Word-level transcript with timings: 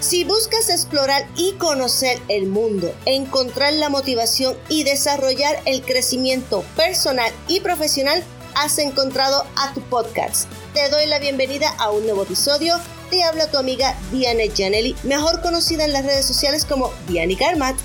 Si 0.00 0.24
buscas 0.24 0.68
explorar 0.68 1.26
y 1.36 1.52
conocer 1.52 2.20
el 2.28 2.46
mundo, 2.46 2.94
encontrar 3.06 3.72
la 3.74 3.88
motivación 3.88 4.56
y 4.68 4.84
desarrollar 4.84 5.56
el 5.64 5.82
crecimiento 5.82 6.62
personal 6.76 7.32
y 7.48 7.60
profesional, 7.60 8.22
has 8.54 8.78
encontrado 8.78 9.44
a 9.56 9.72
tu 9.72 9.80
podcast. 9.82 10.50
Te 10.74 10.88
doy 10.90 11.06
la 11.06 11.18
bienvenida 11.18 11.74
a 11.78 11.90
un 11.90 12.04
nuevo 12.04 12.24
episodio. 12.24 12.74
Te 13.10 13.22
habla 13.22 13.50
tu 13.50 13.56
amiga 13.56 13.96
Diane 14.12 14.50
Janelli, 14.54 14.94
mejor 15.04 15.40
conocida 15.40 15.84
en 15.84 15.92
las 15.92 16.04
redes 16.04 16.26
sociales 16.26 16.64
como 16.64 16.92
Diane 17.08 17.34
Garmat. 17.34 17.76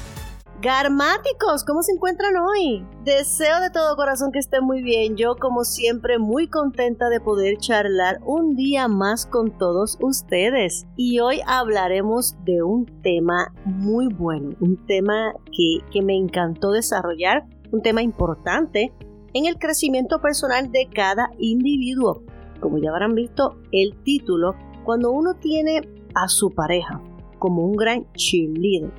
Garmáticos, 0.62 1.64
¿cómo 1.64 1.82
se 1.84 1.94
encuentran 1.94 2.34
hoy? 2.36 2.86
Deseo 3.06 3.62
de 3.62 3.70
todo 3.70 3.96
corazón 3.96 4.34
que 4.34 4.40
estén 4.40 4.66
muy 4.66 4.82
bien. 4.84 5.16
Yo, 5.16 5.38
como 5.38 5.64
siempre, 5.64 6.20
muy 6.20 6.50
contenta 6.50 7.08
de 7.08 7.22
poder 7.22 7.58
charlar 7.60 8.20
un 8.26 8.58
día 8.58 8.90
más 8.90 9.26
con 9.26 9.58
todos 9.58 9.98
ustedes. 10.02 10.86
Y 10.98 11.22
hoy 11.22 11.40
hablaremos 11.48 12.36
de 12.44 12.62
un 12.62 12.86
tema 13.02 13.54
muy 13.64 14.08
bueno, 14.08 14.58
un 14.60 14.86
tema 14.86 15.32
que, 15.46 15.78
que 15.94 16.02
me 16.02 16.18
encantó 16.18 16.72
desarrollar, 16.72 17.46
un 17.72 17.82
tema 17.82 18.02
importante 18.02 18.92
en 19.34 19.46
el 19.46 19.58
crecimiento 19.60 20.20
personal 20.20 20.74
de 20.74 20.90
cada 20.94 21.30
individuo. 21.38 22.24
Como 22.60 22.80
ya 22.80 22.90
habrán 22.90 23.16
visto 23.16 23.56
el 23.72 23.96
título, 24.04 24.56
cuando 24.84 25.12
uno 25.12 25.36
tiene 25.36 25.88
a 26.16 26.28
su 26.28 26.52
pareja 26.52 27.02
como 27.38 27.64
un 27.64 27.78
gran 27.78 28.12
cheerleader, 28.12 28.92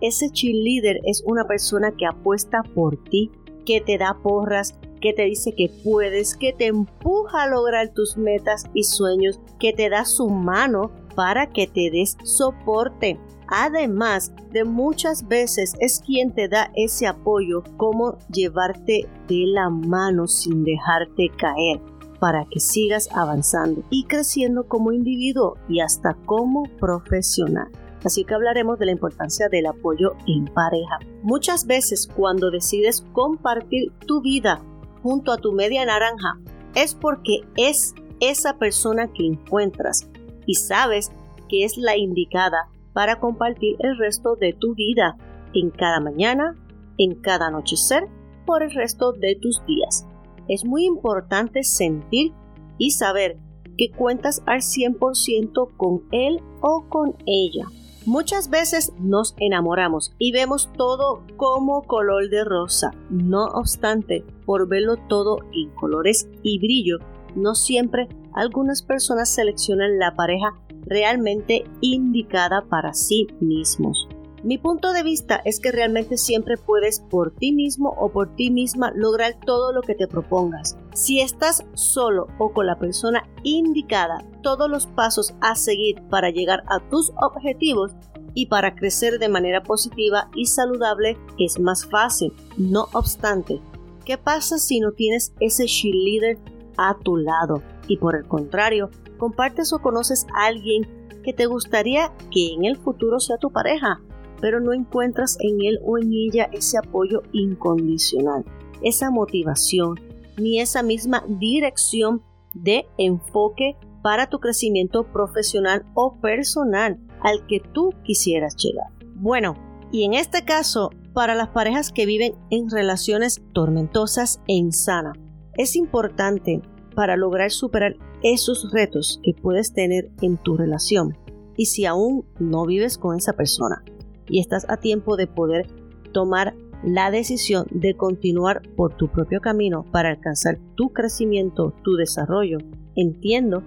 ese 0.00 0.30
cheerleader 0.30 1.00
es 1.04 1.22
una 1.26 1.46
persona 1.46 1.92
que 1.96 2.06
apuesta 2.06 2.62
por 2.74 3.02
ti, 3.04 3.30
que 3.64 3.80
te 3.80 3.98
da 3.98 4.18
porras, 4.22 4.74
que 5.00 5.12
te 5.12 5.24
dice 5.24 5.54
que 5.54 5.70
puedes, 5.82 6.36
que 6.36 6.52
te 6.52 6.66
empuja 6.66 7.42
a 7.42 7.48
lograr 7.48 7.92
tus 7.92 8.16
metas 8.16 8.64
y 8.74 8.84
sueños, 8.84 9.40
que 9.58 9.72
te 9.72 9.90
da 9.90 10.04
su 10.04 10.28
mano 10.28 10.90
para 11.14 11.50
que 11.50 11.66
te 11.66 11.90
des 11.90 12.16
soporte. 12.24 13.18
Además 13.48 14.32
de 14.52 14.64
muchas 14.64 15.28
veces 15.28 15.74
es 15.78 16.00
quien 16.00 16.32
te 16.32 16.48
da 16.48 16.70
ese 16.74 17.06
apoyo, 17.06 17.62
como 17.76 18.18
llevarte 18.32 19.06
de 19.28 19.44
la 19.46 19.68
mano 19.68 20.26
sin 20.26 20.64
dejarte 20.64 21.30
caer 21.36 21.80
para 22.18 22.46
que 22.46 22.60
sigas 22.60 23.10
avanzando 23.12 23.84
y 23.90 24.04
creciendo 24.04 24.66
como 24.66 24.92
individuo 24.92 25.58
y 25.68 25.80
hasta 25.80 26.14
como 26.24 26.62
profesional 26.80 27.70
así 28.04 28.24
que 28.24 28.34
hablaremos 28.34 28.78
de 28.78 28.86
la 28.86 28.92
importancia 28.92 29.48
del 29.48 29.66
apoyo 29.66 30.14
en 30.26 30.46
pareja. 30.46 30.98
Muchas 31.22 31.66
veces 31.66 32.08
cuando 32.14 32.50
decides 32.50 33.04
compartir 33.12 33.92
tu 34.06 34.20
vida 34.20 34.62
junto 35.02 35.32
a 35.32 35.38
tu 35.38 35.52
media 35.52 35.84
naranja, 35.84 36.38
es 36.74 36.94
porque 36.94 37.40
es 37.56 37.94
esa 38.20 38.58
persona 38.58 39.12
que 39.12 39.26
encuentras 39.26 40.08
y 40.46 40.54
sabes 40.54 41.10
que 41.48 41.64
es 41.64 41.76
la 41.76 41.96
indicada 41.96 42.68
para 42.92 43.20
compartir 43.20 43.76
el 43.80 43.98
resto 43.98 44.36
de 44.36 44.52
tu 44.52 44.74
vida 44.74 45.16
en 45.52 45.70
cada 45.70 46.00
mañana, 46.00 46.56
en 46.98 47.14
cada 47.16 47.48
anochecer, 47.48 48.08
por 48.46 48.62
el 48.62 48.72
resto 48.72 49.12
de 49.12 49.36
tus 49.36 49.64
días. 49.66 50.06
Es 50.48 50.64
muy 50.64 50.84
importante 50.84 51.62
sentir 51.64 52.32
y 52.78 52.90
saber 52.90 53.38
que 53.76 53.90
cuentas 53.90 54.42
al 54.46 54.60
100% 54.60 55.76
con 55.76 56.02
él 56.12 56.40
o 56.60 56.84
con 56.88 57.16
ella. 57.26 57.66
Muchas 58.06 58.50
veces 58.50 58.92
nos 58.98 59.34
enamoramos 59.38 60.12
y 60.18 60.30
vemos 60.32 60.70
todo 60.76 61.22
como 61.36 61.84
color 61.84 62.28
de 62.28 62.44
rosa. 62.44 62.90
No 63.08 63.46
obstante, 63.46 64.24
por 64.44 64.68
verlo 64.68 64.96
todo 65.08 65.38
en 65.54 65.70
colores 65.70 66.28
y 66.42 66.58
brillo, 66.58 66.98
no 67.34 67.54
siempre 67.54 68.08
algunas 68.34 68.82
personas 68.82 69.30
seleccionan 69.30 69.98
la 69.98 70.14
pareja 70.14 70.54
realmente 70.84 71.64
indicada 71.80 72.62
para 72.68 72.92
sí 72.92 73.26
mismos. 73.40 74.06
Mi 74.44 74.58
punto 74.58 74.92
de 74.92 75.02
vista 75.02 75.40
es 75.46 75.58
que 75.58 75.72
realmente 75.72 76.18
siempre 76.18 76.58
puedes 76.58 77.00
por 77.00 77.30
ti 77.30 77.52
mismo 77.52 77.94
o 77.98 78.10
por 78.12 78.36
ti 78.36 78.50
misma 78.50 78.92
lograr 78.94 79.40
todo 79.46 79.72
lo 79.72 79.80
que 79.80 79.94
te 79.94 80.06
propongas. 80.06 80.76
Si 80.92 81.20
estás 81.20 81.64
solo 81.72 82.26
o 82.38 82.52
con 82.52 82.66
la 82.66 82.78
persona 82.78 83.26
indicada, 83.42 84.22
todos 84.42 84.68
los 84.68 84.86
pasos 84.86 85.32
a 85.40 85.54
seguir 85.56 86.02
para 86.10 86.28
llegar 86.28 86.62
a 86.66 86.86
tus 86.90 87.10
objetivos 87.22 87.92
y 88.34 88.48
para 88.48 88.74
crecer 88.74 89.18
de 89.18 89.30
manera 89.30 89.62
positiva 89.62 90.28
y 90.34 90.44
saludable 90.44 91.16
es 91.38 91.58
más 91.58 91.86
fácil. 91.86 92.30
No 92.58 92.88
obstante, 92.92 93.62
¿qué 94.04 94.18
pasa 94.18 94.58
si 94.58 94.78
no 94.78 94.92
tienes 94.92 95.32
ese 95.40 95.64
cheerleader 95.64 96.38
a 96.76 96.98
tu 96.98 97.16
lado? 97.16 97.62
Y 97.88 97.96
por 97.96 98.14
el 98.14 98.26
contrario, 98.26 98.90
compartes 99.16 99.72
o 99.72 99.78
conoces 99.78 100.26
a 100.34 100.48
alguien 100.48 100.86
que 101.22 101.32
te 101.32 101.46
gustaría 101.46 102.12
que 102.30 102.52
en 102.52 102.66
el 102.66 102.76
futuro 102.76 103.20
sea 103.20 103.38
tu 103.38 103.50
pareja 103.50 104.02
pero 104.44 104.60
no 104.60 104.74
encuentras 104.74 105.38
en 105.40 105.56
él 105.64 105.78
o 105.82 105.96
en 105.96 106.12
ella 106.12 106.50
ese 106.52 106.76
apoyo 106.76 107.22
incondicional, 107.32 108.44
esa 108.82 109.10
motivación, 109.10 109.98
ni 110.36 110.60
esa 110.60 110.82
misma 110.82 111.24
dirección 111.26 112.20
de 112.52 112.84
enfoque 112.98 113.74
para 114.02 114.28
tu 114.28 114.40
crecimiento 114.40 115.10
profesional 115.10 115.86
o 115.94 116.20
personal 116.20 116.98
al 117.22 117.46
que 117.46 117.60
tú 117.72 117.94
quisieras 118.04 118.54
llegar. 118.56 118.88
Bueno, 119.14 119.56
y 119.90 120.04
en 120.04 120.12
este 120.12 120.44
caso, 120.44 120.90
para 121.14 121.34
las 121.34 121.48
parejas 121.48 121.90
que 121.90 122.04
viven 122.04 122.34
en 122.50 122.68
relaciones 122.68 123.40
tormentosas 123.54 124.42
e 124.46 124.52
insanas, 124.52 125.16
es 125.56 125.74
importante 125.74 126.60
para 126.94 127.16
lograr 127.16 127.50
superar 127.50 127.96
esos 128.22 128.70
retos 128.72 129.20
que 129.22 129.32
puedes 129.32 129.72
tener 129.72 130.10
en 130.20 130.36
tu 130.36 130.54
relación. 130.54 131.16
Y 131.56 131.64
si 131.64 131.86
aún 131.86 132.26
no 132.38 132.66
vives 132.66 132.98
con 132.98 133.16
esa 133.16 133.32
persona, 133.32 133.82
y 134.28 134.40
estás 134.40 134.66
a 134.68 134.76
tiempo 134.76 135.16
de 135.16 135.26
poder 135.26 135.66
tomar 136.12 136.54
la 136.84 137.10
decisión 137.10 137.66
de 137.70 137.94
continuar 137.96 138.62
por 138.76 138.94
tu 138.94 139.08
propio 139.08 139.40
camino 139.40 139.84
para 139.90 140.10
alcanzar 140.10 140.58
tu 140.74 140.92
crecimiento, 140.92 141.74
tu 141.82 141.94
desarrollo, 141.94 142.58
entiendo 142.94 143.62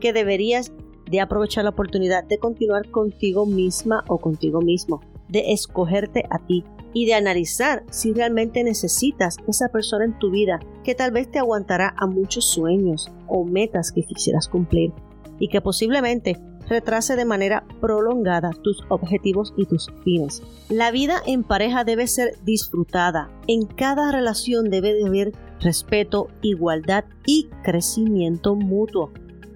que 0.00 0.12
deberías 0.12 0.72
de 1.10 1.20
aprovechar 1.20 1.64
la 1.64 1.70
oportunidad 1.70 2.24
de 2.24 2.38
continuar 2.38 2.90
contigo 2.90 3.44
misma 3.44 4.04
o 4.08 4.18
contigo 4.18 4.62
mismo, 4.62 5.00
de 5.28 5.52
escogerte 5.52 6.24
a 6.30 6.38
ti 6.46 6.64
y 6.94 7.06
de 7.06 7.14
analizar 7.14 7.84
si 7.90 8.12
realmente 8.12 8.64
necesitas 8.64 9.36
esa 9.46 9.68
persona 9.68 10.04
en 10.04 10.18
tu 10.18 10.30
vida 10.30 10.60
que 10.84 10.94
tal 10.94 11.10
vez 11.10 11.30
te 11.30 11.38
aguantará 11.38 11.94
a 11.98 12.06
muchos 12.06 12.46
sueños 12.46 13.10
o 13.28 13.44
metas 13.44 13.92
que 13.92 14.02
quisieras 14.02 14.48
cumplir 14.48 14.92
y 15.38 15.48
que 15.48 15.60
posiblemente 15.60 16.38
retrase 16.68 17.16
de 17.16 17.24
manera 17.24 17.64
prolongada 17.80 18.50
tus 18.62 18.82
objetivos 18.88 19.52
y 19.56 19.66
tus 19.66 19.90
fines. 20.04 20.42
La 20.68 20.90
vida 20.90 21.16
en 21.26 21.42
pareja 21.42 21.84
debe 21.84 22.06
ser 22.06 22.38
disfrutada. 22.44 23.30
En 23.46 23.66
cada 23.66 24.12
relación 24.12 24.70
debe 24.70 24.94
de 24.94 25.06
haber 25.06 25.32
respeto, 25.60 26.28
igualdad 26.42 27.04
y 27.26 27.48
crecimiento 27.62 28.54
mutuo. 28.54 29.10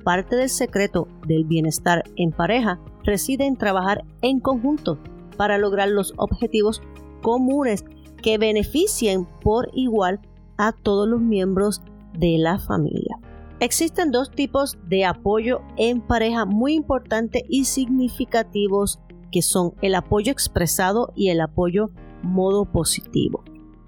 Parte 0.05 0.37
del 0.37 0.51
secreto 0.51 1.09
del 1.27 1.45
bienestar 1.45 2.05
en 2.17 2.31
pareja 2.31 2.79
reside 3.05 3.47
en 3.47 3.57
trabajar 3.57 4.05
en 4.23 4.41
conjunto 4.41 4.99
para 5.37 5.59
lograr 5.59 5.89
los 5.89 6.15
objetivos 6.17 6.81
comunes 7.23 7.85
que 8.23 8.39
beneficien 8.39 9.27
por 9.43 9.69
igual 9.75 10.21
a 10.57 10.73
todos 10.73 11.09
los 11.09 11.21
miembros 11.21 11.83
de 12.15 12.39
la 12.39 12.59
familia. 12.59 13.19
Existen 13.59 14.11
dos 14.11 14.31
tipos 14.31 14.77
de 14.87 15.07
apoyo 15.07 15.63
en 15.79 16.03
pareja 16.03 16.45
muy 16.45 16.75
importantes 16.75 17.43
y 17.49 17.65
significativos 17.65 19.01
que 19.33 19.41
son 19.41 19.73
el 19.81 19.95
apoyo 19.95 20.31
expresado 20.31 21.13
y 21.17 21.31
el 21.31 21.41
apoyo 21.41 21.91
modo 22.23 22.67
positivo. 22.67 23.45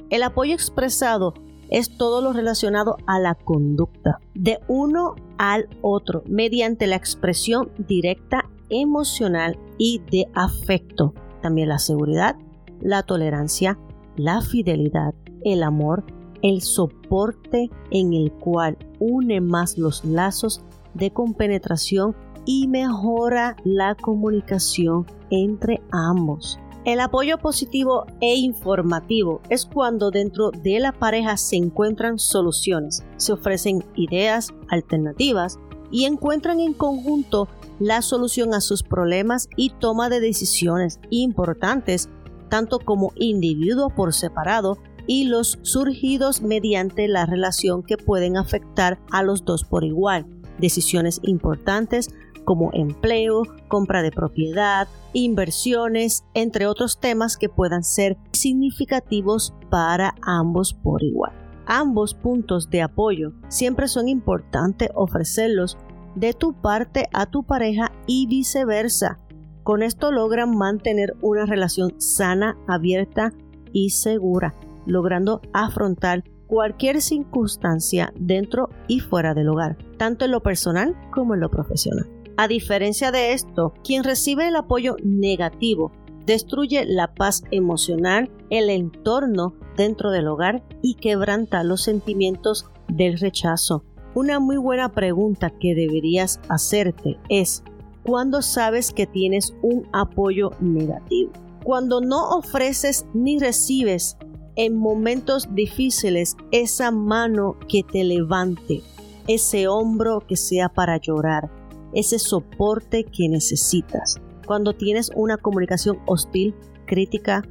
El 0.08 0.22
apoyo 0.22 0.54
expresado 0.54 1.34
es 1.68 1.98
todo 1.98 2.22
lo 2.22 2.32
relacionado 2.32 2.96
a 3.06 3.18
la 3.18 3.34
conducta 3.34 4.20
de 4.34 4.58
uno 4.68 5.16
al 5.36 5.68
otro 5.82 6.22
mediante 6.26 6.86
la 6.86 6.96
expresión 6.96 7.70
directa 7.76 8.48
emocional 8.70 9.58
y 9.76 10.00
de 10.10 10.28
afecto. 10.34 11.12
También 11.42 11.68
la 11.68 11.78
seguridad, 11.78 12.36
la 12.80 13.02
tolerancia, 13.02 13.78
la 14.16 14.40
fidelidad, 14.40 15.14
el 15.44 15.62
amor, 15.62 16.06
el 16.42 16.62
soporte 16.62 17.70
en 17.90 18.12
el 18.12 18.32
cual 18.32 18.76
une 18.98 19.40
más 19.40 19.78
los 19.78 20.04
lazos 20.04 20.62
de 20.94 21.10
compenetración 21.12 22.14
y 22.44 22.66
mejora 22.68 23.56
la 23.64 23.94
comunicación 23.94 25.06
entre 25.30 25.82
ambos. 25.90 26.58
El 26.84 27.00
apoyo 27.00 27.36
positivo 27.36 28.06
e 28.22 28.36
informativo 28.36 29.42
es 29.50 29.66
cuando 29.66 30.10
dentro 30.10 30.50
de 30.50 30.80
la 30.80 30.92
pareja 30.92 31.36
se 31.36 31.56
encuentran 31.56 32.18
soluciones, 32.18 33.04
se 33.18 33.32
ofrecen 33.32 33.84
ideas 33.94 34.54
alternativas 34.68 35.58
y 35.90 36.06
encuentran 36.06 36.60
en 36.60 36.72
conjunto 36.72 37.48
la 37.78 38.00
solución 38.00 38.54
a 38.54 38.60
sus 38.60 38.82
problemas 38.82 39.48
y 39.56 39.70
toma 39.70 40.08
de 40.08 40.20
decisiones 40.20 41.00
importantes, 41.10 42.08
tanto 42.48 42.78
como 42.78 43.12
individuo 43.16 43.90
por 43.90 44.14
separado 44.14 44.78
y 45.08 45.24
los 45.24 45.58
surgidos 45.62 46.42
mediante 46.42 47.08
la 47.08 47.26
relación 47.26 47.82
que 47.82 47.96
pueden 47.96 48.36
afectar 48.36 49.00
a 49.10 49.24
los 49.24 49.44
dos 49.44 49.64
por 49.64 49.82
igual. 49.82 50.26
Decisiones 50.58 51.18
importantes 51.24 52.10
como 52.44 52.70
empleo, 52.72 53.42
compra 53.68 54.02
de 54.02 54.10
propiedad, 54.10 54.86
inversiones, 55.12 56.24
entre 56.34 56.66
otros 56.66 57.00
temas 57.00 57.36
que 57.36 57.48
puedan 57.48 57.82
ser 57.82 58.16
significativos 58.32 59.54
para 59.70 60.14
ambos 60.22 60.72
por 60.72 61.02
igual. 61.02 61.32
Ambos 61.66 62.14
puntos 62.14 62.70
de 62.70 62.82
apoyo 62.82 63.32
siempre 63.48 63.88
son 63.88 64.08
importantes 64.08 64.90
ofrecerlos 64.94 65.76
de 66.14 66.32
tu 66.32 66.54
parte 66.54 67.08
a 67.12 67.26
tu 67.26 67.44
pareja 67.44 67.92
y 68.06 68.26
viceversa. 68.26 69.18
Con 69.62 69.82
esto 69.82 70.12
logran 70.12 70.56
mantener 70.56 71.16
una 71.20 71.44
relación 71.44 72.00
sana, 72.00 72.56
abierta 72.66 73.32
y 73.72 73.90
segura, 73.90 74.54
logrando 74.88 75.40
afrontar 75.52 76.24
cualquier 76.48 77.00
circunstancia 77.00 78.12
dentro 78.18 78.70
y 78.88 79.00
fuera 79.00 79.34
del 79.34 79.48
hogar, 79.48 79.76
tanto 79.98 80.24
en 80.24 80.32
lo 80.32 80.42
personal 80.42 80.96
como 81.12 81.34
en 81.34 81.40
lo 81.40 81.50
profesional. 81.50 82.08
A 82.36 82.48
diferencia 82.48 83.12
de 83.12 83.32
esto, 83.32 83.74
quien 83.84 84.02
recibe 84.02 84.48
el 84.48 84.56
apoyo 84.56 84.96
negativo 85.04 85.92
destruye 86.28 86.84
la 86.84 87.14
paz 87.14 87.42
emocional, 87.50 88.30
el 88.50 88.70
entorno 88.70 89.54
dentro 89.76 90.10
del 90.10 90.28
hogar 90.28 90.62
y 90.82 90.94
quebranta 90.94 91.64
los 91.64 91.82
sentimientos 91.82 92.66
del 92.88 93.18
rechazo. 93.18 93.82
Una 94.14 94.38
muy 94.40 94.56
buena 94.56 94.92
pregunta 94.92 95.50
que 95.50 95.74
deberías 95.74 96.40
hacerte 96.48 97.18
es, 97.28 97.62
¿cuándo 98.04 98.42
sabes 98.42 98.92
que 98.92 99.06
tienes 99.06 99.54
un 99.62 99.88
apoyo 99.92 100.50
negativo? 100.60 101.32
Cuando 101.64 102.00
no 102.00 102.30
ofreces 102.30 103.06
ni 103.14 103.38
recibes 103.38 104.16
en 104.58 104.76
momentos 104.76 105.48
difíciles 105.54 106.36
esa 106.50 106.90
mano 106.90 107.56
que 107.68 107.84
te 107.84 108.02
levante, 108.02 108.82
ese 109.28 109.68
hombro 109.68 110.24
que 110.26 110.36
sea 110.36 110.68
para 110.68 110.98
llorar, 110.98 111.48
ese 111.94 112.18
soporte 112.18 113.04
que 113.04 113.28
necesitas. 113.28 114.20
Cuando 114.46 114.72
tienes 114.72 115.12
una 115.14 115.36
comunicación 115.36 116.00
hostil, 116.06 116.56
crítica, 116.86 117.44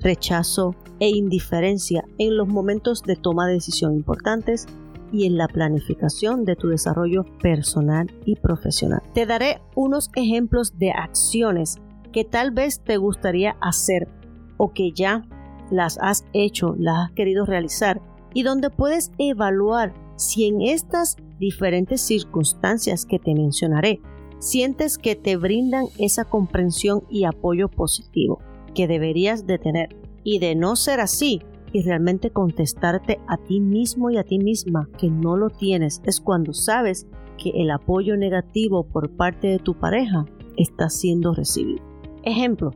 rechazo 0.00 0.74
e 1.00 1.10
indiferencia 1.10 2.02
en 2.16 2.36
los 2.38 2.48
momentos 2.48 3.02
de 3.02 3.16
toma 3.16 3.46
de 3.46 3.54
decisión 3.54 3.94
importantes 3.94 4.66
y 5.12 5.26
en 5.26 5.36
la 5.36 5.48
planificación 5.48 6.46
de 6.46 6.56
tu 6.56 6.68
desarrollo 6.68 7.24
personal 7.42 8.10
y 8.24 8.36
profesional. 8.36 9.02
Te 9.12 9.26
daré 9.26 9.60
unos 9.74 10.10
ejemplos 10.16 10.78
de 10.78 10.92
acciones 10.92 11.76
que 12.10 12.24
tal 12.24 12.52
vez 12.52 12.80
te 12.80 12.96
gustaría 12.96 13.56
hacer 13.60 14.08
o 14.56 14.72
que 14.72 14.92
ya 14.92 15.26
las 15.70 15.98
has 16.00 16.24
hecho, 16.32 16.74
las 16.78 17.06
has 17.06 17.12
querido 17.12 17.46
realizar 17.46 18.00
y 18.32 18.42
donde 18.42 18.70
puedes 18.70 19.12
evaluar 19.18 19.94
si 20.16 20.46
en 20.46 20.62
estas 20.62 21.16
diferentes 21.38 22.00
circunstancias 22.00 23.06
que 23.06 23.18
te 23.18 23.34
mencionaré 23.34 24.00
sientes 24.38 24.98
que 24.98 25.16
te 25.16 25.36
brindan 25.36 25.86
esa 25.98 26.24
comprensión 26.24 27.04
y 27.08 27.24
apoyo 27.24 27.68
positivo 27.68 28.40
que 28.74 28.86
deberías 28.86 29.46
de 29.46 29.58
tener. 29.58 29.96
Y 30.22 30.38
de 30.38 30.54
no 30.54 30.74
ser 30.76 31.00
así, 31.00 31.42
y 31.72 31.82
realmente 31.82 32.30
contestarte 32.30 33.20
a 33.26 33.36
ti 33.36 33.60
mismo 33.60 34.10
y 34.10 34.16
a 34.16 34.24
ti 34.24 34.38
misma 34.38 34.88
que 34.98 35.10
no 35.10 35.36
lo 35.36 35.50
tienes, 35.50 36.00
es 36.04 36.20
cuando 36.20 36.52
sabes 36.52 37.06
que 37.36 37.50
el 37.50 37.70
apoyo 37.70 38.16
negativo 38.16 38.84
por 38.84 39.10
parte 39.16 39.48
de 39.48 39.58
tu 39.58 39.74
pareja 39.74 40.24
está 40.56 40.88
siendo 40.88 41.34
recibido. 41.34 41.82
Ejemplo, 42.22 42.70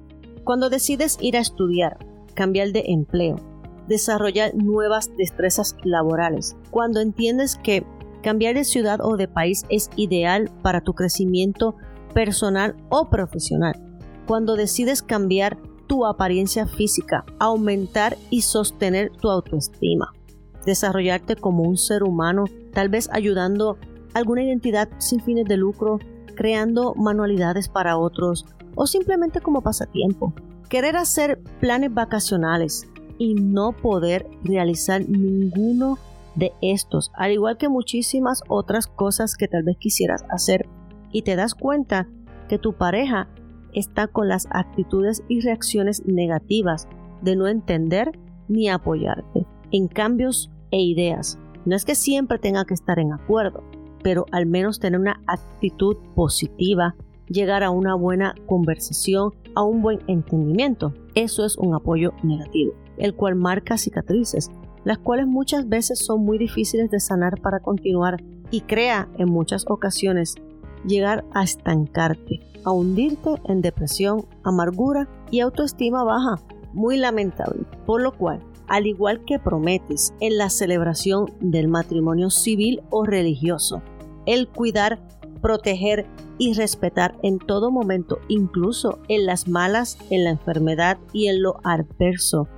cuando 0.44 0.69
decides 0.69 1.17
ir 1.20 1.37
a 1.37 1.41
estudiar 1.41 1.99
cambiar 2.38 2.70
de 2.70 2.85
empleo, 2.87 3.35
desarrollar 3.88 4.55
nuevas 4.55 5.11
destrezas 5.17 5.75
laborales. 5.82 6.56
Cuando 6.70 7.00
entiendes 7.00 7.56
que 7.56 7.85
cambiar 8.23 8.55
de 8.55 8.62
ciudad 8.62 9.00
o 9.02 9.17
de 9.17 9.26
país 9.26 9.64
es 9.70 9.90
ideal 9.96 10.49
para 10.62 10.81
tu 10.81 10.94
crecimiento 10.94 11.75
personal 12.14 12.76
o 12.90 13.11
profesional. 13.11 13.75
Cuando 14.29 14.55
decides 14.55 15.02
cambiar 15.02 15.58
tu 15.88 16.06
apariencia 16.06 16.69
física, 16.69 17.25
aumentar 17.40 18.17
y 18.31 18.43
sostener 18.43 19.11
tu 19.11 19.31
autoestima. 19.31 20.12
Desarrollarte 20.64 21.34
como 21.34 21.64
un 21.64 21.76
ser 21.76 22.05
humano, 22.05 22.44
tal 22.73 22.88
vez 22.88 23.11
ayudando 23.11 23.79
alguna 24.14 24.44
identidad 24.44 24.88
sin 24.99 25.20
fines 25.20 25.46
de 25.46 25.56
lucro, 25.56 25.99
creando 26.37 26.94
manualidades 26.94 27.69
para 27.69 27.99
otros 27.99 28.46
o 28.76 28.87
simplemente 28.87 29.41
como 29.41 29.61
pasatiempo 29.61 30.32
querer 30.69 30.97
hacer 30.97 31.41
planes 31.61 31.93
vacacionales 31.93 32.88
y 33.19 33.35
no 33.35 33.73
poder 33.73 34.26
realizar 34.44 35.09
ninguno 35.09 35.99
de 36.35 36.53
estos, 36.62 37.11
al 37.15 37.32
igual 37.32 37.56
que 37.56 37.69
muchísimas 37.69 38.43
otras 38.49 38.87
cosas 38.87 39.35
que 39.37 39.49
tal 39.49 39.65
vez 39.65 39.76
quisieras 39.79 40.25
hacer 40.31 40.69
y 41.11 41.23
te 41.23 41.37
das 41.37 41.55
cuenta 41.55 42.09
que 42.49 42.59
tu 42.59 42.75
pareja 42.75 43.29
está 43.73 44.06
con 44.06 44.29
las 44.29 44.47
actitudes 44.50 45.23
y 45.29 45.41
reacciones 45.41 46.05
negativas 46.06 46.87
de 47.23 47.37
no 47.37 47.49
entender 47.49 48.19
ni 48.49 48.69
apoyarte 48.69 49.47
en 49.73 49.88
cambios 49.88 50.50
e 50.70 50.81
ideas. 50.81 51.38
No 51.65 51.76
es 51.76 51.85
que 51.85 51.94
siempre 51.94 52.38
tenga 52.38 52.65
que 52.65 52.75
estar 52.75 52.99
en 52.99 53.12
acuerdo, 53.12 53.62
pero 54.03 54.26
al 54.32 54.47
menos 54.47 54.79
tener 54.79 55.00
una 55.00 55.20
actitud 55.26 55.97
positiva, 56.15 56.94
llegar 57.29 57.63
a 57.63 57.71
una 57.71 57.95
buena 57.95 58.35
conversación 58.47 59.33
a 59.55 59.63
un 59.63 59.83
buen 59.83 60.01
entendimiento. 60.07 60.95
Eso 61.15 61.45
es 61.45 61.57
un 61.57 61.75
apoyo 61.75 62.13
negativo, 62.23 62.73
el 62.97 63.15
cual 63.15 63.35
marca 63.35 63.79
cicatrices, 63.79 64.51
las 64.85 64.99
cuales 64.99 65.27
muchas 65.27 65.69
veces 65.69 65.99
son 65.99 66.25
muy 66.25 66.39
difíciles 66.39 66.91
de 66.91 67.01
sanar 67.01 67.41
para 67.41 67.61
continuar 67.61 68.23
y 68.51 68.63
crea 68.63 69.09
en 69.19 69.29
muchas 69.29 69.65
ocasiones 69.69 70.35
llegar 70.87 71.25
a 71.35 71.43
estancarte, 71.43 72.41
a 72.65 72.71
hundirte 72.71 73.31
en 73.47 73.61
depresión, 73.61 74.27
amargura 74.45 75.09
y 75.31 75.41
autoestima 75.41 76.05
baja. 76.05 76.37
Muy 76.73 76.97
lamentable. 76.97 77.65
Por 77.87 78.03
lo 78.03 78.13
cual, 78.17 78.41
al 78.69 78.87
igual 78.87 79.25
que 79.25 79.39
prometes 79.39 80.15
en 80.21 80.37
la 80.37 80.51
celebración 80.51 81.27
del 81.41 81.69
matrimonio 81.69 82.31
civil 82.31 82.83
o 82.91 83.05
religioso, 83.05 83.83
el 84.27 84.49
cuidar 84.49 84.99
proteger 85.40 86.06
y 86.38 86.55
respetar 86.55 87.19
en 87.23 87.38
todo 87.38 87.70
momento, 87.70 88.19
incluso 88.29 88.99
en 89.08 89.26
las 89.26 89.49
malas, 89.49 89.99
en 90.11 90.25
la 90.25 90.31
enfermedad 90.31 90.99
y 91.12 91.29
en 91.29 91.43
lo 91.43 91.61
adverso. 91.64 92.49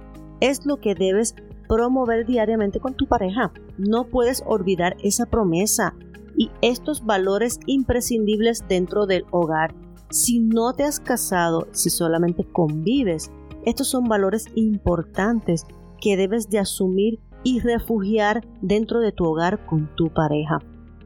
Es 0.41 0.67
lo 0.67 0.79
que 0.79 0.95
debes 0.95 1.35
promover 1.69 2.27
diariamente 2.27 2.81
con 2.81 2.95
tu 2.95 3.07
pareja. 3.07 3.53
No 3.79 4.05
puedes 4.05 4.43
olvidar 4.47 4.97
esa 5.03 5.27
promesa 5.27 5.95
y 6.37 6.51
estos 6.63 7.05
valores 7.05 7.61
imprescindibles 7.67 8.65
dentro 8.69 9.07
del 9.07 9.25
hogar. 9.31 9.75
Si 10.11 10.41
no 10.41 10.73
te 10.73 10.83
has 10.83 10.99
casado, 10.99 11.69
si 11.73 11.91
solamente 11.91 12.45
convives, 12.45 13.31
estos 13.65 13.89
son 13.89 14.05
valores 14.05 14.47
importantes 14.55 15.67
que 16.01 16.17
debes 16.17 16.49
de 16.49 16.59
asumir 16.59 17.21
y 17.45 17.61
refugiar 17.61 18.45
dentro 18.61 19.01
de 19.01 19.13
tu 19.13 19.25
hogar 19.25 19.65
con 19.67 19.95
tu 19.97 20.09
pareja. 20.09 20.59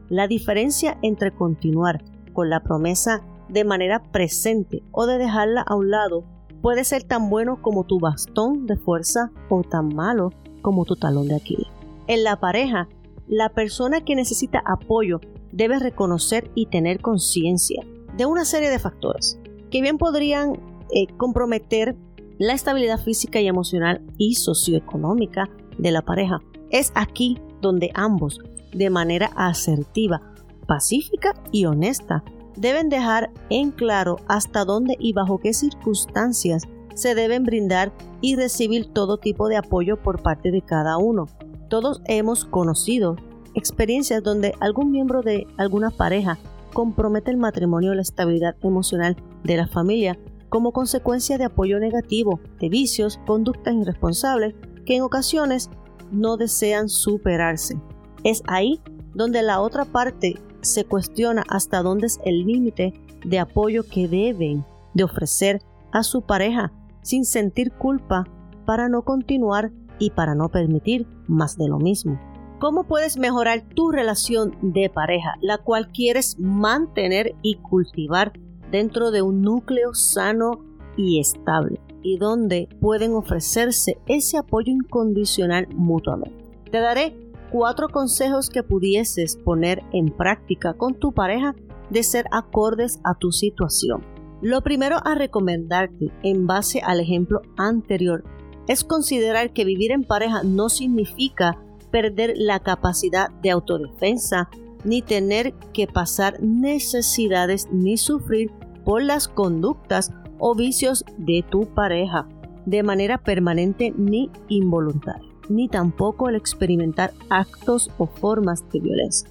La 0.08 0.28
diferencia 0.28 0.98
entre 1.02 1.32
continuar 1.32 2.04
con 2.32 2.50
la 2.50 2.60
promesa 2.60 3.22
de 3.48 3.64
manera 3.64 4.02
presente 4.02 4.82
o 4.92 5.06
de 5.06 5.18
dejarla 5.18 5.62
a 5.62 5.74
un 5.74 5.90
lado 5.90 6.24
puede 6.62 6.84
ser 6.84 7.04
tan 7.04 7.30
bueno 7.30 7.60
como 7.62 7.84
tu 7.84 8.00
bastón 8.00 8.66
de 8.66 8.76
fuerza 8.76 9.30
o 9.48 9.62
tan 9.62 9.94
malo 9.94 10.30
como 10.62 10.84
tu 10.84 10.96
talón 10.96 11.28
de 11.28 11.36
Aquiles. 11.36 11.68
En 12.06 12.24
la 12.24 12.40
pareja, 12.40 12.88
la 13.28 13.50
persona 13.50 14.02
que 14.02 14.14
necesita 14.14 14.62
apoyo 14.64 15.20
debe 15.52 15.78
reconocer 15.78 16.50
y 16.54 16.66
tener 16.66 17.00
conciencia 17.00 17.82
de 18.16 18.26
una 18.26 18.44
serie 18.44 18.70
de 18.70 18.78
factores 18.78 19.38
que 19.70 19.80
bien 19.80 19.98
podrían 19.98 20.54
eh, 20.92 21.06
comprometer 21.16 21.96
la 22.38 22.52
estabilidad 22.52 22.98
física 22.98 23.40
y 23.40 23.46
emocional 23.46 24.02
y 24.18 24.34
socioeconómica 24.34 25.48
de 25.78 25.90
la 25.92 26.02
pareja. 26.02 26.40
Es 26.70 26.92
aquí 26.94 27.38
donde 27.60 27.90
ambos 27.94 28.40
de 28.74 28.90
manera 28.90 29.30
asertiva, 29.36 30.20
pacífica 30.66 31.34
y 31.52 31.66
honesta. 31.66 32.24
Deben 32.56 32.88
dejar 32.88 33.30
en 33.50 33.70
claro 33.70 34.16
hasta 34.28 34.64
dónde 34.64 34.96
y 34.98 35.12
bajo 35.12 35.38
qué 35.38 35.52
circunstancias 35.52 36.64
se 36.94 37.14
deben 37.14 37.44
brindar 37.44 37.92
y 38.20 38.36
recibir 38.36 38.86
todo 38.92 39.18
tipo 39.18 39.48
de 39.48 39.56
apoyo 39.56 40.00
por 40.00 40.22
parte 40.22 40.50
de 40.50 40.62
cada 40.62 40.96
uno. 40.96 41.26
Todos 41.68 42.00
hemos 42.06 42.44
conocido 42.44 43.16
experiencias 43.54 44.22
donde 44.22 44.54
algún 44.60 44.90
miembro 44.90 45.22
de 45.22 45.46
alguna 45.56 45.90
pareja 45.90 46.38
compromete 46.72 47.30
el 47.30 47.36
matrimonio 47.36 47.92
o 47.92 47.94
la 47.94 48.02
estabilidad 48.02 48.56
emocional 48.62 49.16
de 49.42 49.56
la 49.56 49.66
familia 49.66 50.18
como 50.48 50.72
consecuencia 50.72 51.36
de 51.36 51.44
apoyo 51.44 51.80
negativo, 51.80 52.38
de 52.60 52.68
vicios, 52.68 53.18
conductas 53.26 53.74
irresponsables 53.74 54.54
que 54.86 54.96
en 54.96 55.02
ocasiones 55.02 55.70
no 56.12 56.36
desean 56.36 56.88
superarse. 56.88 57.76
Es 58.24 58.42
ahí 58.46 58.80
donde 59.14 59.42
la 59.42 59.60
otra 59.60 59.84
parte 59.84 60.40
se 60.62 60.84
cuestiona 60.84 61.44
hasta 61.48 61.82
dónde 61.82 62.06
es 62.06 62.18
el 62.24 62.44
límite 62.46 62.94
de 63.24 63.38
apoyo 63.38 63.84
que 63.84 64.08
deben 64.08 64.64
de 64.94 65.04
ofrecer 65.04 65.60
a 65.92 66.02
su 66.02 66.22
pareja 66.22 66.72
sin 67.02 67.24
sentir 67.24 67.70
culpa 67.72 68.26
para 68.64 68.88
no 68.88 69.02
continuar 69.02 69.70
y 69.98 70.10
para 70.10 70.34
no 70.34 70.48
permitir 70.48 71.06
más 71.28 71.56
de 71.56 71.68
lo 71.68 71.78
mismo. 71.78 72.18
cómo 72.60 72.84
puedes 72.84 73.18
mejorar 73.18 73.62
tu 73.74 73.90
relación 73.90 74.56
de 74.62 74.88
pareja, 74.88 75.34
la 75.42 75.58
cual 75.58 75.92
quieres 75.92 76.38
mantener 76.38 77.34
y 77.42 77.56
cultivar 77.56 78.32
dentro 78.70 79.10
de 79.10 79.20
un 79.20 79.42
núcleo 79.42 79.92
sano 79.92 80.64
y 80.96 81.20
estable, 81.20 81.78
y 82.02 82.16
donde 82.16 82.68
pueden 82.80 83.12
ofrecerse 83.12 83.98
ese 84.06 84.38
apoyo 84.38 84.72
incondicional 84.72 85.68
mutuamente. 85.74 86.42
Te 86.70 86.80
daré 86.80 87.23
cuatro 87.54 87.88
consejos 87.88 88.50
que 88.50 88.64
pudieses 88.64 89.36
poner 89.36 89.84
en 89.92 90.08
práctica 90.10 90.74
con 90.74 90.94
tu 90.94 91.12
pareja 91.12 91.54
de 91.88 92.02
ser 92.02 92.26
acordes 92.32 92.98
a 93.04 93.14
tu 93.14 93.30
situación. 93.30 94.02
Lo 94.42 94.60
primero 94.62 94.96
a 95.04 95.14
recomendarte 95.14 96.10
en 96.24 96.48
base 96.48 96.80
al 96.80 96.98
ejemplo 96.98 97.42
anterior 97.56 98.24
es 98.66 98.82
considerar 98.82 99.52
que 99.52 99.64
vivir 99.64 99.92
en 99.92 100.02
pareja 100.02 100.42
no 100.42 100.68
significa 100.68 101.56
perder 101.92 102.34
la 102.36 102.58
capacidad 102.58 103.30
de 103.30 103.52
autodefensa, 103.52 104.50
ni 104.82 105.00
tener 105.00 105.54
que 105.72 105.86
pasar 105.86 106.42
necesidades 106.42 107.68
ni 107.70 107.98
sufrir 107.98 108.50
por 108.84 109.00
las 109.00 109.28
conductas 109.28 110.10
o 110.40 110.56
vicios 110.56 111.04
de 111.18 111.44
tu 111.48 111.72
pareja 111.72 112.26
de 112.66 112.82
manera 112.82 113.18
permanente 113.18 113.94
ni 113.96 114.28
involuntaria, 114.48 115.33
ni 115.48 115.68
tampoco 115.68 116.28
el 116.28 116.36
experimentar 116.36 117.12
actos 117.30 117.90
o 117.98 118.06
formas 118.06 118.68
de 118.70 118.80
violencia. 118.80 119.28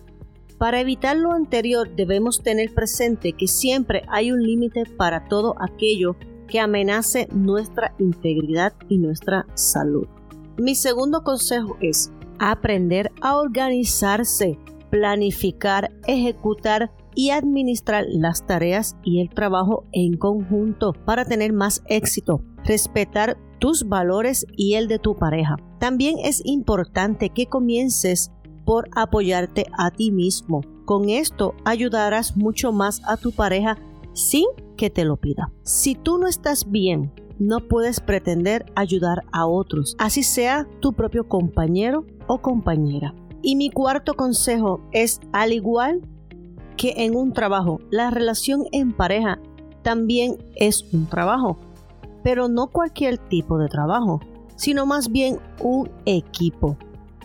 Para 0.58 0.80
evitar 0.80 1.18
lo 1.18 1.34
anterior 1.34 1.94
debemos 1.96 2.42
tener 2.42 2.74
presente 2.74 3.34
que 3.34 3.48
siempre 3.48 4.04
hay 4.08 4.32
un 4.32 4.44
límite 4.44 4.86
para 4.98 5.26
todo 5.28 5.56
aquello 5.60 6.16
que 6.48 6.60
amenace 6.60 7.28
nuestra 7.34 7.94
integridad 8.00 8.74
y 8.88 8.98
nuestra 8.98 9.46
salud. 9.56 10.08
Mi 10.58 10.76
segundo 10.76 11.24
consejo 11.24 11.78
es 11.82 12.12
aprender 12.40 13.12
a 13.22 13.38
organizarse, 13.38 14.60
planificar, 14.90 15.92
ejecutar 16.06 16.92
y 17.16 17.32
administrar 17.32 18.06
las 18.08 18.46
tareas 18.46 18.96
y 19.04 19.22
el 19.22 19.30
trabajo 19.30 19.86
en 19.92 20.18
conjunto 20.18 20.94
para 20.94 21.26
tener 21.26 21.54
más 21.54 21.84
éxito. 21.88 22.42
Respetar 22.64 23.38
tus 23.60 23.88
valores 23.88 24.46
y 24.56 24.76
el 24.76 24.88
de 24.88 25.00
tu 25.00 25.16
pareja. 25.16 25.58
También 25.84 26.16
es 26.24 26.42
importante 26.46 27.28
que 27.28 27.48
comiences 27.48 28.32
por 28.64 28.88
apoyarte 28.96 29.66
a 29.78 29.92
ti 29.92 30.12
mismo. 30.14 30.62
Con 30.86 31.10
esto 31.10 31.56
ayudarás 31.66 32.38
mucho 32.38 32.72
más 32.72 33.02
a 33.06 33.18
tu 33.18 33.34
pareja 33.34 33.78
sin 34.14 34.46
que 34.78 34.90
te 34.90 35.04
lo 35.04 35.18
pida. 35.18 35.52
Si 35.64 35.96
tú 35.96 36.18
no 36.20 36.28
estás 36.28 36.72
bien, 36.72 37.12
no 37.38 37.60
puedes 37.60 38.00
pretender 38.00 38.66
ayudar 38.76 39.26
a 39.34 39.46
otros, 39.46 39.98
así 40.00 40.24
sea 40.24 40.70
tu 40.80 40.94
propio 40.94 41.28
compañero 41.28 42.06
o 42.28 42.38
compañera. 42.38 43.14
Y 43.42 43.58
mi 43.58 43.70
cuarto 43.70 44.14
consejo 44.14 44.80
es, 44.94 45.20
al 45.34 45.52
igual 45.52 46.00
que 46.78 46.94
en 46.96 47.14
un 47.14 47.34
trabajo, 47.34 47.82
la 47.92 48.10
relación 48.10 48.68
en 48.72 48.94
pareja 48.94 49.38
también 49.82 50.38
es 50.56 50.86
un 50.94 51.08
trabajo, 51.08 51.58
pero 52.24 52.48
no 52.48 52.68
cualquier 52.68 53.18
tipo 53.18 53.58
de 53.58 53.68
trabajo, 53.68 54.22
sino 54.56 54.86
más 54.86 55.10
bien 55.10 55.40
un 55.60 55.90
equipo. 56.06 56.78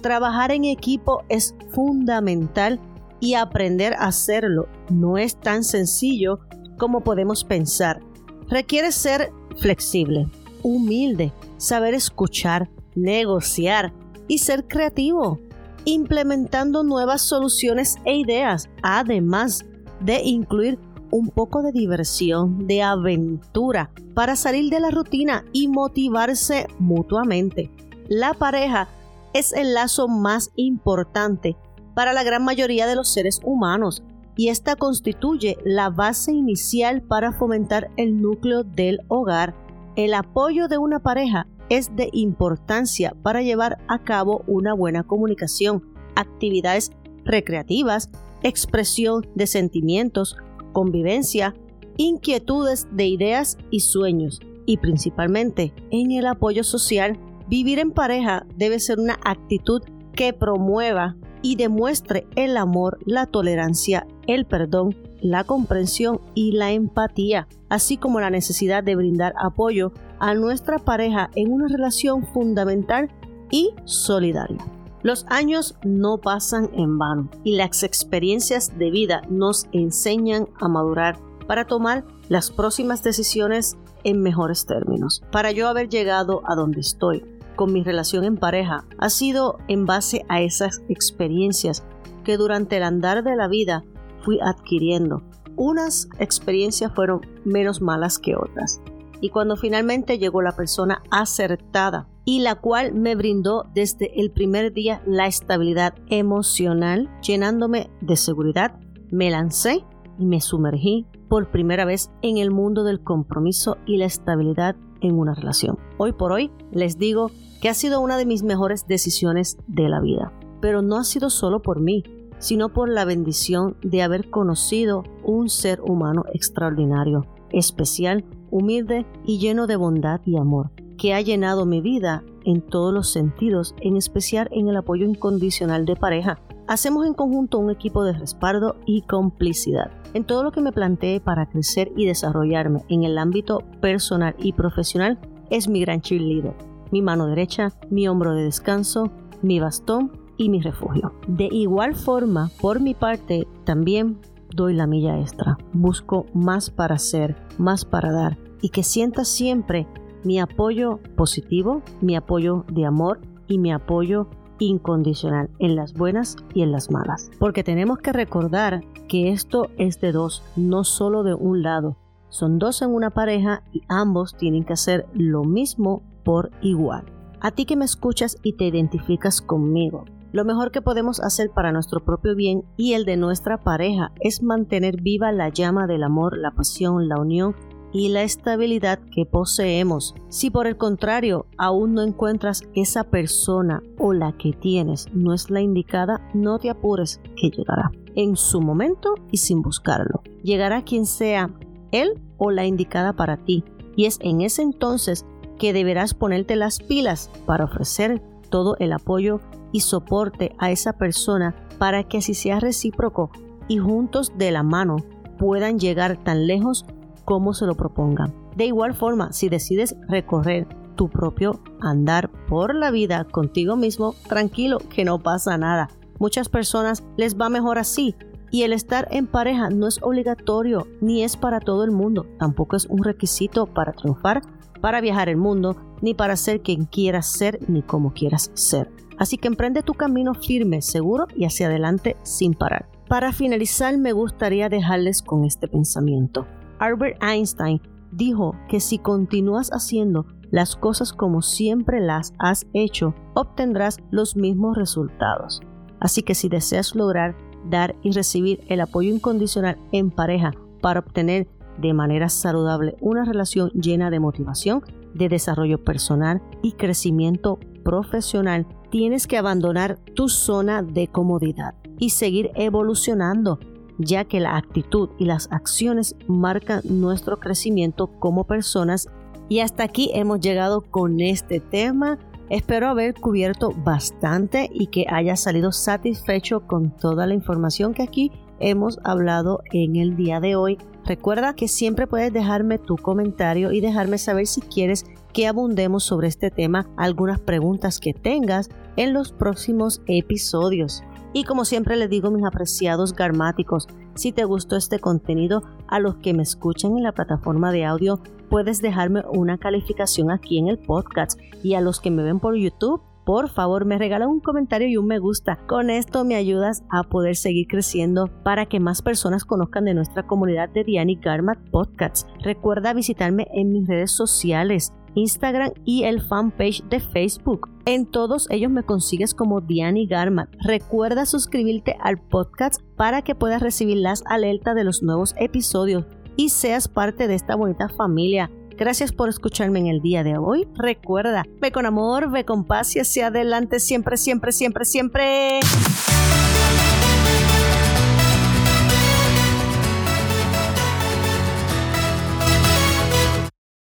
Trabajar 0.03 0.53
en 0.53 0.65
equipo 0.65 1.23
es 1.29 1.55
fundamental 1.71 2.81
y 3.21 3.35
aprender 3.35 3.95
a 3.95 4.07
hacerlo 4.07 4.69
no 4.91 5.19
es 5.19 5.37
tan 5.37 5.65
sencillo 5.65 6.41
como 6.79 7.03
podemos 7.03 7.45
pensar. 7.45 8.01
Requiere 8.49 8.93
ser 8.93 9.33
flexible, 9.59 10.27
humilde, 10.63 11.33
saber 11.57 11.95
escuchar, 11.95 12.71
negociar 12.95 13.93
y 14.29 14.39
ser 14.39 14.67
creativo, 14.67 15.41
implementando 15.85 16.85
nuevas 16.85 17.23
soluciones 17.23 17.97
e 18.05 18.17
ideas, 18.17 18.69
además 18.83 19.65
de 20.01 20.23
incluir 20.23 20.79
un 21.11 21.29
poco 21.29 21.63
de 21.63 21.73
diversión, 21.73 22.67
de 22.67 22.83
aventura, 22.83 23.91
para 24.15 24.37
salir 24.37 24.71
de 24.71 24.81
la 24.81 24.91
rutina 24.91 25.45
y 25.53 25.69
motivarse 25.69 26.67
mutuamente. 26.79 27.71
La 28.09 28.35
pareja 28.35 28.89
es 29.35 29.53
el 29.53 29.75
lazo 29.75 30.09
más 30.09 30.51
importante 30.57 31.57
para 31.95 32.13
la 32.13 32.23
gran 32.23 32.45
mayoría 32.45 32.87
de 32.87 32.97
los 32.97 33.13
seres 33.13 33.41
humanos 33.45 34.03
y 34.37 34.51
esta 34.51 34.77
constituye 34.77 35.59
la 35.65 35.91
base 35.91 36.33
inicial 36.33 37.03
para 37.03 37.33
fomentar 37.33 37.91
el 37.97 38.23
núcleo 38.23 38.63
del 38.63 39.01
hogar. 39.09 39.55
El 39.97 40.15
apoyo 40.15 40.69
de 40.69 40.79
una 40.79 41.01
pareja 41.01 41.49
es 41.69 41.95
de 41.97 42.09
importancia 42.13 43.15
para 43.23 43.43
llevar 43.43 43.79
a 43.89 43.99
cabo 44.05 44.45
una 44.47 44.75
buena 44.75 45.03
comunicación, 45.03 45.85
actividades 46.15 46.93
recreativas, 47.25 48.11
expresión 48.43 49.27
de 49.35 49.47
sentimientos, 49.47 50.37
convivencia, 50.73 51.55
inquietudes 51.97 52.89
de 52.93 53.07
ideas 53.07 53.59
y 53.71 53.81
sueños, 53.81 54.41
y 54.67 54.77
principalmente 54.77 55.73
en 55.91 56.13
el 56.13 56.27
apoyo 56.27 56.65
social. 56.65 57.19
Vivir 57.49 57.79
en 57.79 57.93
pareja 57.93 58.47
debe 58.57 58.79
ser 58.79 59.01
una 59.01 59.19
actitud 59.25 59.83
que 60.13 60.33
promueva 60.33 61.17
y 61.41 61.57
demuestre 61.57 62.27
el 62.37 62.57
amor, 62.57 62.99
la 63.07 63.27
tolerancia, 63.27 64.07
el 64.27 64.45
perdón, 64.45 64.97
la 65.21 65.45
comprensión 65.45 66.21
y 66.35 66.53
la 66.53 66.73
empatía, 66.73 67.49
así 67.69 67.97
como 67.97 68.21
la 68.21 68.31
necesidad 68.31 68.85
de 68.85 68.97
brindar 68.97 69.35
apoyo 69.41 69.93
a 70.19 70.35
nuestra 70.35 70.79
pareja 70.79 71.31
en 71.35 71.53
una 71.53 71.69
relación 71.69 72.27
fundamental 72.27 73.09
y 73.51 73.71
solidaria. 73.85 74.59
Los 75.03 75.27
años 75.29 75.77
no 75.85 76.19
pasan 76.19 76.71
en 76.75 76.99
vano 76.99 77.31
y 77.45 77.57
las 77.57 77.83
experiencias 77.83 78.77
de 78.79 78.91
vida 78.91 79.23
nos 79.29 79.67
enseñan 79.73 80.49
a 80.61 80.69
madurar 80.69 81.19
para 81.47 81.67
tomar 81.67 82.05
las 82.29 82.51
próximas 82.51 83.03
decisiones 83.03 83.77
en 84.05 84.23
mejores 84.23 84.67
términos. 84.67 85.23
Para 85.31 85.53
yo 85.53 85.69
haber 85.69 85.89
llegado 85.89 86.43
a 86.47 86.55
donde 86.57 86.81
estoy, 86.81 87.25
con 87.55 87.73
mi 87.73 87.83
relación 87.83 88.25
en 88.25 88.37
pareja 88.37 88.85
ha 88.99 89.11
sido 89.11 89.59
en 89.69 89.87
base 89.87 90.25
a 90.29 90.41
esas 90.41 90.83
experiencias 90.89 91.85
que 92.25 92.37
durante 92.37 92.77
el 92.77 92.83
andar 92.83 93.23
de 93.23 93.37
la 93.37 93.49
vida 93.49 93.85
fui 94.25 94.39
adquiriendo. 94.41 95.23
Unas 95.57 96.09
experiencias 96.19 96.93
fueron 96.95 97.27
menos 97.45 97.81
malas 97.81 98.19
que 98.19 98.37
otras. 98.37 98.81
Y 99.21 99.31
cuando 99.31 99.57
finalmente 99.57 100.19
llegó 100.19 100.43
la 100.43 100.55
persona 100.55 101.03
acertada 101.11 102.07
y 102.29 102.41
la 102.41 102.57
cual 102.57 102.93
me 102.93 103.15
brindó 103.15 103.65
desde 103.73 104.21
el 104.21 104.31
primer 104.31 104.75
día 104.75 105.03
la 105.07 105.27
estabilidad 105.27 105.95
emocional, 106.11 107.09
llenándome 107.27 107.89
de 108.03 108.17
seguridad, 108.17 108.79
me 109.11 109.31
lancé 109.31 109.83
y 110.19 110.27
me 110.27 110.43
sumergí 110.43 111.07
por 111.31 111.51
primera 111.51 111.87
vez 111.87 112.11
en 112.21 112.37
el 112.37 112.51
mundo 112.51 112.85
del 112.85 113.03
compromiso 113.03 113.79
y 113.87 113.97
la 113.97 114.05
estabilidad 114.05 114.77
en 115.01 115.19
una 115.19 115.33
relación. 115.33 115.79
Hoy 115.97 116.13
por 116.13 116.33
hoy 116.33 116.51
les 116.71 116.99
digo 116.99 117.31
que 117.63 117.71
ha 117.71 117.75
sido 117.75 118.03
una 118.03 118.19
de 118.19 118.27
mis 118.27 118.43
mejores 118.43 118.87
decisiones 118.87 119.57
de 119.67 119.89
la 119.89 120.03
vida. 120.03 120.31
Pero 120.61 120.83
no 120.83 120.99
ha 120.99 121.05
sido 121.05 121.31
solo 121.31 121.63
por 121.63 121.81
mí, 121.81 122.03
sino 122.39 122.75
por 122.75 122.91
la 122.91 123.07
bendición 123.07 123.79
de 123.81 124.03
haber 124.03 124.29
conocido 124.29 125.03
un 125.25 125.49
ser 125.49 125.81
humano 125.81 126.25
extraordinario, 126.35 127.25
especial, 127.53 128.27
humilde 128.51 129.07
y 129.25 129.39
lleno 129.39 129.67
de 129.67 129.77
bondad 129.77 130.21
y 130.27 130.37
amor, 130.37 130.73
que 130.99 131.15
ha 131.15 131.21
llenado 131.21 131.65
mi 131.65 131.81
vida 131.81 132.23
en 132.45 132.61
todos 132.61 132.93
los 132.93 133.11
sentidos, 133.11 133.75
en 133.81 133.97
especial 133.97 134.49
en 134.53 134.69
el 134.69 134.77
apoyo 134.77 135.07
incondicional 135.07 135.87
de 135.87 135.97
pareja. 135.97 136.41
Hacemos 136.67 137.07
en 137.07 137.15
conjunto 137.15 137.59
un 137.59 137.71
equipo 137.71 138.05
de 138.05 138.13
respaldo 138.13 138.77
y 138.85 139.03
complicidad. 139.03 139.91
En 140.13 140.25
todo 140.25 140.43
lo 140.43 140.53
que 140.53 140.61
me 140.61 140.73
planteé 140.73 141.21
para 141.21 141.47
crecer 141.47 141.93
y 141.97 142.05
desarrollarme 142.05 142.83
en 142.89 143.05
el 143.05 143.17
ámbito 143.17 143.63
personal 143.81 144.35
y 144.39 144.53
profesional, 144.53 145.19
es 145.49 145.69
mi 145.69 145.81
gran 145.81 146.03
cheerleader 146.03 146.69
mi 146.91 147.03
mano 147.03 147.27
derecha, 147.27 147.73
mi 147.91 148.09
hombro 148.09 148.35
de 148.35 148.45
descanso, 148.45 149.11
mi 149.43 149.61
bastón 149.61 150.13
y 150.37 150.49
mi 150.49 150.61
refugio. 150.61 151.13
De 151.27 151.49
igual 151.51 151.95
forma, 151.95 152.51
por 152.61 152.81
mi 152.81 152.95
parte, 152.95 153.47
también 153.65 154.19
doy 154.55 154.75
la 154.75 154.87
milla 154.87 155.19
extra. 155.19 155.59
Busco 155.73 156.27
más 156.35 156.71
para 156.71 156.97
hacer, 156.97 157.37
más 157.59 157.85
para 157.85 158.13
dar 158.13 158.39
y 158.61 158.71
que 158.71 158.83
sienta 158.83 159.25
siempre 159.25 159.87
mi 160.25 160.39
apoyo 160.41 161.01
positivo, 161.17 161.83
mi 162.01 162.17
apoyo 162.17 162.65
de 162.71 162.85
amor 162.87 163.21
y 163.47 163.59
mi 163.59 163.73
apoyo 163.73 164.29
incondicional 164.59 165.51
en 165.59 165.77
las 165.77 165.95
buenas 165.95 166.37
y 166.55 166.63
en 166.63 166.73
las 166.73 166.91
malas. 166.91 167.31
Porque 167.39 167.65
tenemos 167.65 167.99
que 167.99 168.13
recordar 168.13 168.83
que 169.09 169.31
esto 169.31 169.69
es 169.79 170.01
de 170.01 170.13
dos, 170.13 170.43
no 170.57 170.85
solo 170.85 171.23
de 171.23 171.35
un 171.35 171.63
lado. 171.63 171.97
Son 172.29 172.59
dos 172.59 172.83
en 172.83 172.91
una 172.91 173.11
pareja 173.11 173.63
y 173.73 173.83
ambos 173.89 174.37
tienen 174.37 174.65
que 174.65 174.75
hacer 174.75 175.07
lo 175.15 175.45
mismo 175.45 176.03
por 176.25 176.51
igual. 176.61 177.05
A 177.41 177.53
ti 177.53 177.65
que 177.65 177.77
me 177.77 177.85
escuchas 177.85 178.37
y 178.43 178.55
te 178.55 178.67
identificas 178.67 179.41
conmigo, 179.41 180.05
lo 180.31 180.45
mejor 180.45 180.73
que 180.73 180.83
podemos 180.83 181.21
hacer 181.21 181.51
para 181.51 181.73
nuestro 181.73 182.01
propio 182.01 182.35
bien 182.35 182.63
y 182.77 182.93
el 182.93 183.07
de 183.07 183.17
nuestra 183.17 183.63
pareja 183.63 184.13
es 184.21 184.43
mantener 184.43 185.01
viva 185.01 185.33
la 185.33 185.49
llama 185.49 185.87
del 185.87 186.03
amor, 186.03 186.37
la 186.37 186.51
pasión, 186.51 187.09
la 187.09 187.19
unión 187.19 187.57
y 187.93 188.09
la 188.09 188.23
estabilidad 188.23 188.99
que 189.15 189.27
poseemos. 189.27 190.15
Si 190.29 190.51
por 190.51 190.67
el 190.67 190.77
contrario 190.77 191.47
aún 191.57 191.95
no 191.95 192.03
encuentras 192.03 192.63
esa 192.75 193.05
persona 193.05 193.83
o 193.99 194.13
la 194.13 194.33
que 194.33 194.53
tienes 194.53 195.07
no 195.13 195.33
es 195.33 195.51
la 195.51 195.61
indicada, 195.61 196.21
no 196.35 196.59
te 196.59 196.71
apures 196.71 197.21
que 197.37 197.51
llegará 197.51 197.91
en 198.15 198.37
su 198.37 198.61
momento 198.61 199.15
y 199.31 199.39
sin 199.39 199.63
buscarlo. 199.63 200.23
Llegará 200.43 200.83
quien 200.83 201.07
sea 201.07 201.51
él 201.93 202.21
o 202.37 202.51
la 202.51 202.67
indicada 202.67 203.13
para 203.13 203.37
ti 203.37 203.65
y 203.97 204.07
es 204.07 204.19
en 204.21 204.41
ese 204.41 204.63
entonces 204.63 205.25
que 205.59 205.73
deberás 205.73 206.15
ponerte 206.15 206.57
las 206.57 206.79
pilas 206.79 207.31
para 207.47 207.65
ofrecer 207.65 208.23
todo 208.51 208.77
el 208.79 208.93
apoyo 208.93 209.41
y 209.73 209.81
soporte 209.81 210.55
a 210.59 210.71
esa 210.71 210.95
persona 210.95 211.55
para 211.79 212.05
que 212.05 212.19
así 212.19 212.35
sea 212.35 212.61
recíproco 212.61 213.31
y 213.69 213.79
juntos 213.79 214.33
de 214.37 214.51
la 214.51 214.63
mano 214.63 214.97
puedan 215.39 215.79
llegar 215.79 216.17
tan 216.17 216.47
lejos 216.47 216.85
como 217.29 217.53
se 217.53 217.67
lo 217.67 217.75
propongan. 217.75 218.33
De 218.57 218.65
igual 218.65 218.95
forma, 218.95 219.35
si 219.35 219.51
decides 219.51 219.95
recorrer 220.09 220.67
tu 220.97 221.11
propio 221.11 221.61
andar 221.79 222.31
por 222.49 222.75
la 222.75 222.91
vida 222.91 223.25
contigo 223.25 223.77
mismo, 223.77 224.15
tranquilo 224.31 224.79
que 224.89 225.05
no 225.05 225.19
pasa 225.19 225.59
nada. 225.59 225.91
Muchas 226.19 226.49
personas 226.49 227.05
les 227.19 227.39
va 227.39 227.51
mejor 227.51 227.77
así 227.79 228.15
y 228.51 228.63
el 228.63 228.73
estar 228.73 229.09
en 229.11 229.27
pareja 229.27 229.69
no 229.69 229.89
es 229.89 230.03
obligatorio 230.03 230.87
ni 231.03 231.23
es 231.23 231.37
para 231.37 231.61
todo 231.61 231.85
el 231.85 231.91
mundo, 231.91 232.25
tampoco 232.39 232.77
es 232.77 232.87
un 232.87 233.05
requisito 233.05 233.67
para 233.67 233.93
triunfar, 233.93 234.41
para 234.81 235.03
viajar 235.03 235.29
el 235.29 235.37
mundo, 235.37 235.77
ni 236.01 236.15
para 236.15 236.35
ser 236.35 236.63
quien 236.63 236.87
quieras 236.87 237.27
ser 237.27 237.59
ni 237.69 237.83
como 237.83 238.15
quieras 238.15 238.51
ser. 238.55 238.91
Así 239.19 239.37
que 239.37 239.49
emprende 239.49 239.83
tu 239.83 239.93
camino 239.93 240.33
firme, 240.33 240.81
seguro 240.81 241.27
y 241.37 241.45
hacia 241.45 241.67
adelante 241.67 242.17
sin 242.23 242.55
parar. 242.55 242.89
Para 243.07 243.33
finalizar, 243.33 243.99
me 243.99 244.13
gustaría 244.13 244.71
dejarles 244.71 245.21
con 245.21 245.45
este 245.45 245.69
pensamiento. 245.69 246.47
Albert 246.79 247.23
Einstein 247.23 247.81
dijo 248.13 248.55
que 248.69 248.81
si 248.81 248.99
continúas 248.99 249.71
haciendo 249.71 250.27
las 250.51 250.77
cosas 250.77 251.13
como 251.13 251.43
siempre 251.43 252.01
las 252.01 252.33
has 252.39 252.67
hecho, 252.73 253.15
obtendrás 253.35 253.99
los 254.11 254.37
mismos 254.37 254.77
resultados. 254.77 255.61
Así 256.01 256.23
que 256.23 256.35
si 256.35 256.49
deseas 256.49 256.95
lograr 256.95 257.37
dar 257.69 257.97
y 258.03 258.13
recibir 258.13 258.65
el 258.69 258.81
apoyo 258.81 259.13
incondicional 259.13 259.79
en 259.93 260.11
pareja 260.11 260.53
para 260.81 261.01
obtener 261.01 261.49
de 261.79 261.93
manera 261.93 262.29
saludable 262.29 262.97
una 263.01 263.25
relación 263.25 263.71
llena 263.71 264.11
de 264.11 264.21
motivación, 264.21 264.83
de 265.15 265.29
desarrollo 265.29 265.83
personal 265.85 266.43
y 266.63 266.73
crecimiento 266.73 267.59
profesional, 267.85 268.67
tienes 268.91 269.27
que 269.27 269.37
abandonar 269.37 269.99
tu 270.15 270.29
zona 270.29 270.83
de 270.83 271.09
comodidad 271.09 271.75
y 271.99 272.11
seguir 272.11 272.51
evolucionando, 272.55 273.59
ya 273.99 274.25
que 274.25 274.41
la 274.41 274.57
actitud 274.57 275.11
y 275.19 275.25
las 275.25 275.49
acciones 275.51 276.17
marcan 276.27 276.81
nuestro 276.85 277.39
crecimiento 277.39 278.07
como 278.19 278.45
personas. 278.45 279.09
Y 279.49 279.61
hasta 279.61 279.83
aquí 279.83 280.11
hemos 280.15 280.41
llegado 280.41 280.83
con 280.83 281.21
este 281.21 281.61
tema. 281.61 282.19
Espero 282.51 282.89
haber 282.89 283.15
cubierto 283.15 283.73
bastante 283.85 284.71
y 284.73 284.87
que 284.87 285.07
hayas 285.11 285.41
salido 285.41 285.73
satisfecho 285.73 286.67
con 286.67 286.97
toda 286.97 287.27
la 287.27 287.35
información 287.35 287.93
que 287.93 288.03
aquí 288.03 288.33
hemos 288.61 288.99
hablado 289.05 289.63
en 289.73 289.97
el 289.97 290.17
día 290.17 290.41
de 290.41 290.57
hoy. 290.57 290.79
Recuerda 291.05 291.55
que 291.55 291.69
siempre 291.69 292.07
puedes 292.07 292.33
dejarme 292.33 292.79
tu 292.79 292.97
comentario 292.97 293.73
y 293.73 293.81
dejarme 293.81 294.19
saber 294.19 294.47
si 294.47 294.61
quieres 294.61 295.05
que 295.33 295.47
abundemos 295.47 296.05
sobre 296.05 296.29
este 296.29 296.51
tema, 296.51 296.87
algunas 296.97 297.41
preguntas 297.41 297.99
que 297.99 298.13
tengas 298.13 298.69
en 298.97 299.13
los 299.13 299.33
próximos 299.33 300.03
episodios. 300.07 301.03
Y 301.33 301.45
como 301.45 301.65
siempre 301.65 301.97
les 301.97 302.11
digo, 302.11 302.31
mis 302.31 302.45
apreciados 302.45 303.13
garmáticos, 303.15 303.87
si 304.15 304.33
te 304.33 304.45
gustó 304.45 304.77
este 304.77 304.99
contenido, 304.99 305.63
a 305.87 306.01
los 306.01 306.17
que 306.17 306.35
me 306.35 306.43
escuchan 306.43 306.97
en 306.97 307.03
la 307.03 307.13
plataforma 307.13 307.71
de 307.71 307.85
audio, 307.85 308.21
puedes 308.49 308.81
dejarme 308.81 309.23
una 309.33 309.59
calificación 309.59 310.31
aquí 310.31 310.59
en 310.59 310.69
el 310.69 310.79
podcast. 310.79 311.39
Y 311.63 311.75
a 311.75 311.81
los 311.81 312.01
que 312.01 312.11
me 312.11 312.23
ven 312.23 312.41
por 312.41 312.57
YouTube, 312.57 313.03
por 313.29 313.51
favor 313.51 313.85
me 313.85 313.99
regalan 313.99 314.31
un 314.31 314.41
comentario 314.41 314.89
y 314.89 314.97
un 314.97 315.07
me 315.07 315.19
gusta. 315.19 315.59
Con 315.67 315.91
esto 315.91 316.25
me 316.25 316.35
ayudas 316.35 316.83
a 316.89 317.03
poder 317.03 317.37
seguir 317.37 317.67
creciendo 317.69 318.31
para 318.43 318.65
que 318.65 318.81
más 318.81 319.03
personas 319.03 319.45
conozcan 319.45 319.85
de 319.85 319.93
nuestra 319.93 320.27
comunidad 320.27 320.71
de 320.71 320.83
Diani 320.83 321.17
Garmat 321.17 321.59
Podcasts. 321.71 322.27
Recuerda 322.43 322.95
visitarme 322.95 323.47
en 323.53 323.71
mis 323.71 323.87
redes 323.87 324.13
sociales. 324.13 324.95
Instagram 325.15 325.73
y 325.85 326.05
el 326.05 326.21
fanpage 326.21 326.83
de 326.85 327.01
Facebook. 327.01 327.69
En 327.85 328.07
todos 328.07 328.49
ellos 328.51 328.71
me 328.71 328.83
consigues 328.83 329.35
como 329.35 329.61
Diani 329.61 330.07
Garmat. 330.07 330.49
Recuerda 330.61 331.27
suscribirte 331.27 331.97
al 332.01 332.19
podcast 332.19 332.81
para 332.97 333.23
que 333.23 333.35
puedas 333.35 333.63
recibir 333.63 333.97
las 333.99 334.23
alertas 334.27 334.75
de 334.75 334.85
los 334.85 335.03
nuevos 335.03 335.35
episodios 335.39 336.05
y 336.37 336.51
seas 336.51 336.89
parte 336.89 337.29
de 337.29 337.35
esta 337.35 337.57
bonita 337.57 337.89
familia. 337.89 338.51
Gracias 338.77 339.11
por 339.11 339.29
escucharme 339.29 339.81
en 339.81 339.89
el 339.89 340.01
día 340.01 340.23
de 340.23 340.39
hoy. 340.39 340.69
Recuerda, 340.75 341.45
ve 341.61 341.73
con 341.73 341.85
amor, 341.85 342.31
ve 342.31 342.45
con 342.45 342.65
paz 342.65 342.95
y 342.95 343.01
hacia 343.01 343.27
adelante 343.27 343.81
siempre, 343.81 344.17
siempre, 344.17 344.53
siempre, 344.53 344.85
siempre. 344.85 345.61